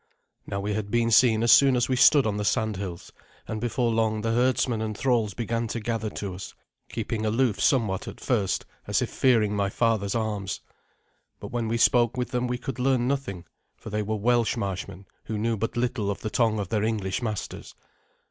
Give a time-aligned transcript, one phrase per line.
[0.47, 3.11] Now we had been seen as soon as we stood on the sandhills;
[3.47, 6.55] and before long the herdsman and thralls began to gather to us,
[6.89, 10.61] keeping aloof somewhat at first, as if fearing my father's arms.
[11.39, 13.45] But when we spoke with them we could learn nothing,
[13.77, 17.21] for they were Welsh marshmen who knew but little of the tongue of their English
[17.21, 17.75] masters.